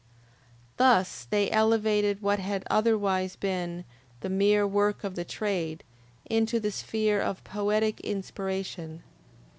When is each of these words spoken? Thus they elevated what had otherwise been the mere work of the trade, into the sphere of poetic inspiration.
Thus 0.77 1.27
they 1.29 1.51
elevated 1.51 2.23
what 2.23 2.39
had 2.39 2.63
otherwise 2.71 3.35
been 3.35 3.85
the 4.21 4.29
mere 4.31 4.65
work 4.65 5.03
of 5.03 5.13
the 5.13 5.23
trade, 5.23 5.83
into 6.27 6.59
the 6.59 6.71
sphere 6.71 7.21
of 7.21 7.43
poetic 7.43 7.99
inspiration. 7.99 9.03